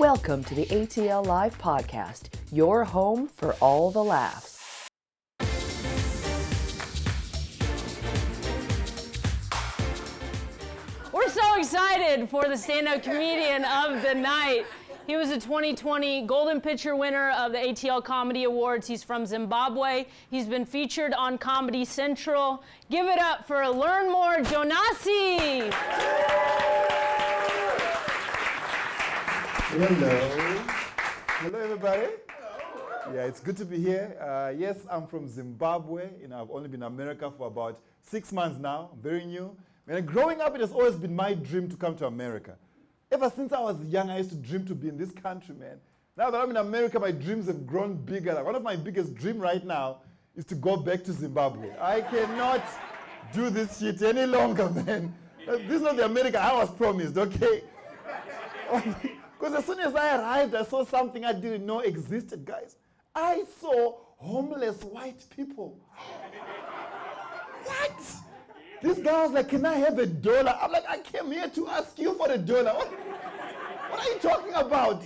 [0.00, 4.88] Welcome to the ATL Live Podcast, your home for all the laughs.
[11.12, 14.64] We're so excited for the stand up comedian of the night.
[15.06, 18.86] He was a 2020 Golden Pitcher winner of the ATL Comedy Awards.
[18.86, 20.06] He's from Zimbabwe.
[20.30, 22.64] He's been featured on Comedy Central.
[22.90, 25.70] Give it up for a Learnmore Jonasi.
[29.72, 29.86] Hello.
[31.28, 32.08] Hello, everybody.
[33.14, 34.16] Yeah, it's good to be here.
[34.20, 36.08] Uh, yes, I'm from Zimbabwe.
[36.20, 38.90] You know, I've only been in America for about six months now.
[38.92, 39.56] I'm very new.
[39.86, 42.56] And growing up, it has always been my dream to come to America.
[43.12, 45.76] Ever since I was young, I used to dream to be in this country, man.
[46.16, 48.34] Now that I'm in America, my dreams have grown bigger.
[48.34, 49.98] Like one of my biggest dreams right now
[50.34, 51.70] is to go back to Zimbabwe.
[51.80, 52.64] I cannot
[53.32, 55.14] do this shit any longer, man.
[55.46, 57.62] This is not the America I was promised, okay?
[59.40, 62.76] Because as soon as I arrived, I saw something I didn't know existed, guys.
[63.14, 65.80] I saw homeless white people.
[67.64, 68.02] what?
[68.82, 70.58] This guy was like, Can I have a dollar?
[70.60, 72.74] I'm like, I came here to ask you for the dollar.
[72.74, 72.90] What,
[73.90, 75.04] what are you talking about?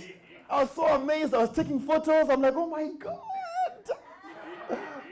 [0.49, 1.33] I was so amazed.
[1.33, 2.29] I was taking photos.
[2.29, 3.19] I'm like, Oh my God.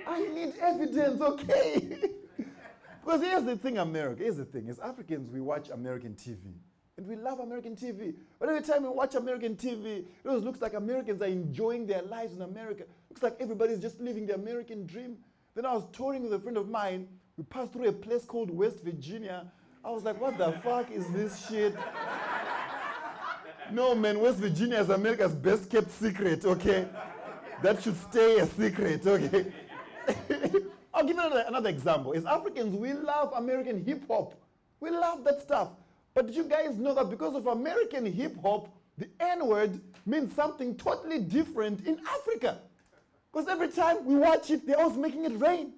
[0.05, 2.09] I need evidence, okay?
[3.05, 4.21] because here's the thing, America.
[4.21, 4.69] Here's the thing.
[4.69, 6.55] As Africans, we watch American TV.
[7.03, 8.13] And we love American TV.
[8.39, 12.01] But every time we watch American TV, it always looks like Americans are enjoying their
[12.01, 12.83] lives in America.
[13.09, 15.17] Looks like everybody's just living the American dream.
[15.53, 17.09] Then I was touring with a friend of mine.
[17.35, 19.51] We passed through a place called West Virginia.
[19.83, 21.75] I was like, what the fuck is this shit?
[23.69, 26.87] No, man, West Virginia is America's best kept secret, okay?
[27.61, 29.51] That should stay a secret, okay?
[30.93, 32.13] I'll give you another, another example.
[32.13, 34.35] As Africans, we love American hip hop.
[34.79, 35.69] We love that stuff.
[36.13, 40.33] But did you guys know that because of American hip hop, the N word means
[40.35, 42.59] something totally different in Africa?
[43.31, 45.73] Because every time we watch it, they're always making it rain.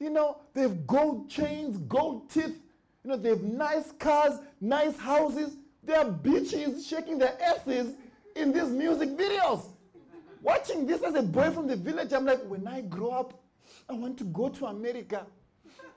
[0.00, 2.56] You know, they have gold chains, gold teeth.
[3.04, 5.56] You know, they have nice cars, nice houses.
[5.82, 7.94] They are bitches shaking their asses
[8.34, 9.68] in these music videos.
[10.40, 13.42] Watching this as a boy from the village, I'm like, when I grow up,
[13.88, 15.26] I want to go to America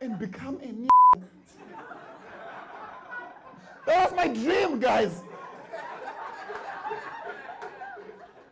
[0.02, 1.18] and become a
[3.88, 5.24] That was my dream, guys.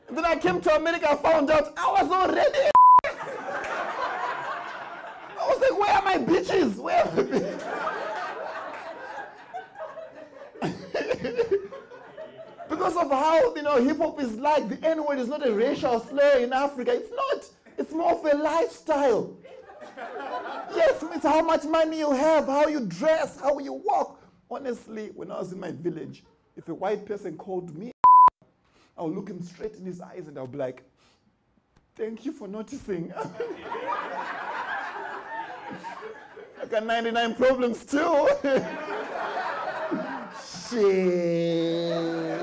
[0.08, 2.58] And then I came to America, I found out I was already
[5.38, 6.78] I was like, where are my bitches?
[6.78, 7.62] Where are my bitches?
[12.70, 15.54] because of how you know hip hop is like, the N word is not a
[15.54, 16.94] racial slur in Africa.
[16.94, 17.50] It's not.
[17.78, 19.34] It's more of a lifestyle.
[20.74, 24.22] yes, it's how much money you have, how you dress, how you walk.
[24.50, 26.24] Honestly, when I was in my village,
[26.56, 27.92] if a white person called me,
[28.98, 30.84] I'll look him straight in his eyes and I'll be like,
[31.96, 33.12] "Thank you for noticing."
[36.62, 38.30] I got 99 problems too.
[40.70, 42.42] Shit.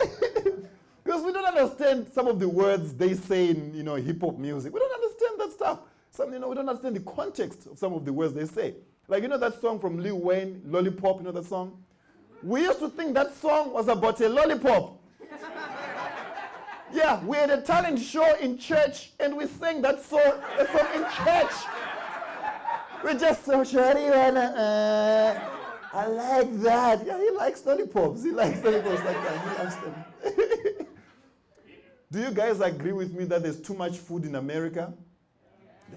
[1.04, 4.38] because we don't understand some of the words they say in you know hip hop
[4.38, 4.72] music.
[4.72, 5.80] We don't understand that stuff.
[6.10, 8.74] Some you know we don't understand the context of some of the words they say.
[9.10, 11.18] Like you know that song from Lil Wayne, Lollipop.
[11.18, 11.82] You know that song.
[12.44, 15.00] We used to think that song was about a lollipop.
[16.92, 20.86] yeah, we had a talent show in church and we sang that song, a song
[20.94, 21.52] in church.
[23.02, 25.40] We're just so shorty wanna, uh,
[25.92, 27.04] I like that.
[27.04, 28.22] Yeah, he likes lollipops.
[28.22, 29.40] He likes lollipops like that.
[29.42, 30.86] He loves them.
[32.12, 34.94] Do you guys agree with me that there's too much food in America?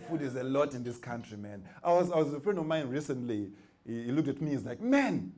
[0.08, 1.64] Food is a lot in this country, man.
[1.84, 3.52] I was, I was a friend of mine recently.
[3.86, 4.52] He, he looked at me.
[4.52, 5.32] He's like, "Man,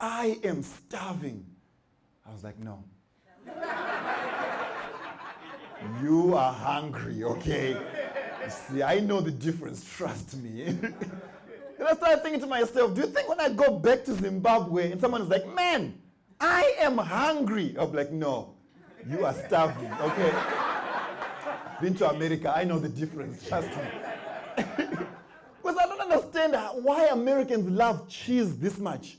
[0.00, 1.44] I am starving."
[2.26, 2.84] I was like, "No."
[6.02, 7.76] you are hungry, okay?
[8.48, 9.84] See, I know the difference.
[9.96, 10.62] Trust me.
[10.64, 10.94] and
[11.86, 15.00] I started thinking to myself, "Do you think when I go back to Zimbabwe and
[15.00, 16.00] someone is like, man,
[16.40, 18.54] I am hungry,' I'll be like, "No,
[19.08, 20.32] you are starving, okay?"
[21.80, 23.82] Been to America, I know the difference, trust me.
[24.56, 29.18] because I don't understand why Americans love cheese this much.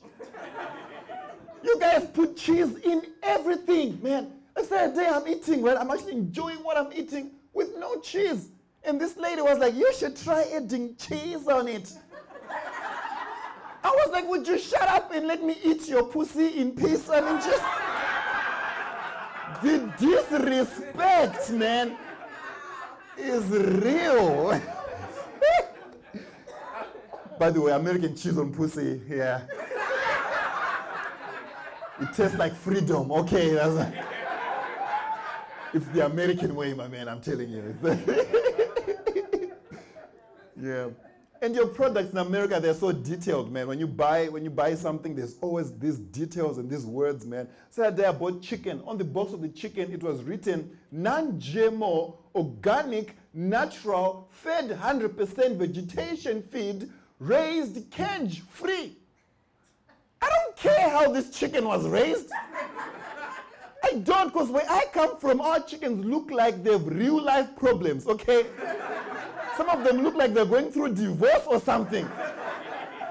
[1.62, 4.32] You guys put cheese in everything, man.
[4.56, 5.76] I said day I'm eating, right?
[5.76, 8.48] I'm actually enjoying what I'm eating with no cheese.
[8.82, 11.92] And this lady was like, you should try adding cheese on it.
[13.82, 17.08] I was like, would you shut up and let me eat your pussy in peace?
[17.08, 17.62] I mean, just
[19.62, 21.96] the disrespect, man,
[23.18, 24.60] is real.
[27.38, 29.42] By the way, American cheese on pussy, yeah.
[32.00, 33.10] It tastes like freedom.
[33.10, 33.92] Okay, that's
[35.72, 37.74] it's the American way, my man, I'm telling you.
[40.60, 40.88] yeah.
[41.42, 43.66] And your products in America, they're so detailed, man.
[43.66, 47.48] When you buy when you buy something, there's always these details and these words, man.
[47.70, 48.82] So that day I bought chicken.
[48.86, 56.42] On the box of the chicken, it was written non-GMO, organic, natural, fed 100% vegetation
[56.42, 58.96] feed, raised cage free.
[60.20, 62.30] I don't care how this chicken was raised.
[63.82, 67.56] I don't, because where I come from, our chickens look like they have real life
[67.56, 68.44] problems, okay?
[69.60, 72.08] Some of them look like they're going through divorce or something.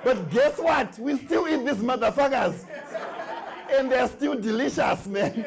[0.03, 0.97] But guess what?
[0.97, 2.65] We still eat these motherfuckers.
[3.71, 5.45] And they're still delicious, man.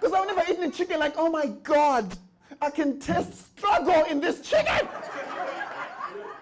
[0.00, 2.12] Because I've never eaten a chicken like, oh my God,
[2.60, 4.88] I can taste struggle in this chicken.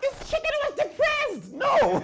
[0.00, 1.52] This chicken was depressed.
[1.52, 2.02] No.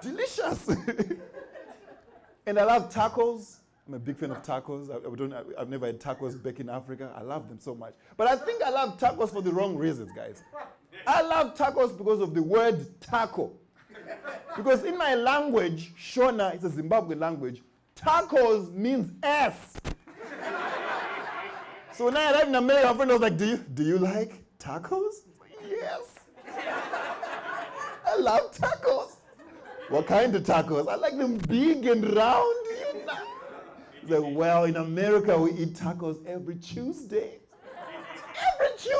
[0.00, 0.68] delicious.
[2.46, 3.56] and I love tacos.
[3.88, 4.90] I'm a big fan of tacos.
[4.90, 7.10] I, I don't, I, have never had tacos back in Africa.
[7.16, 7.94] I love them so much.
[8.18, 10.42] But I think I love tacos for the wrong reasons, guys.
[11.06, 13.52] I love tacos because of the word taco.
[14.54, 17.62] Because in my language, Shona, it's a Zimbabwe language,
[17.96, 19.74] tacos means ass.
[21.94, 24.44] so when I arrived in America, my friend was like, do you, do you like
[24.58, 25.22] tacos?
[25.66, 26.14] yes.
[28.06, 29.12] I love tacos.
[29.88, 30.88] What kind of tacos?
[30.88, 32.57] I like them big and round.
[34.08, 37.40] Like, well, in America, we eat tacos every Tuesday.
[38.54, 38.96] every Tuesday!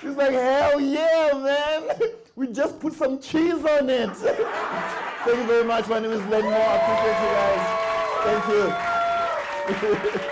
[0.00, 1.90] He's like, hell yeah, man!
[2.36, 4.10] We just put some cheese on it.
[4.14, 5.88] Thank you very much.
[5.88, 6.52] My name is Learnmore.
[6.52, 7.64] I appreciate you guys.
[8.24, 10.24] Thank you.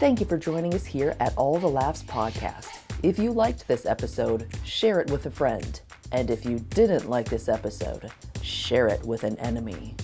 [0.00, 2.68] Thank you for joining us here at All the Laughs podcast.
[3.02, 5.80] If you liked this episode, share it with a friend.
[6.12, 8.10] And if you didn't like this episode,
[8.42, 9.94] share it with an enemy.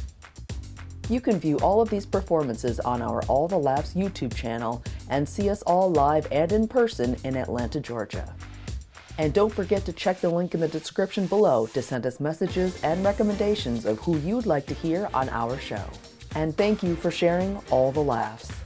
[1.09, 5.29] You can view all of these performances on our All the Laughs YouTube channel and
[5.29, 8.33] see us all live and in person in Atlanta, Georgia.
[9.19, 12.81] And don't forget to check the link in the description below to send us messages
[12.83, 15.85] and recommendations of who you'd like to hear on our show.
[16.37, 18.60] And thank you for sharing all the laughs.